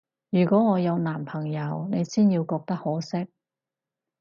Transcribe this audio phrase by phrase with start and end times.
[0.31, 3.27] 如果我有男朋友，你先要覺得可惜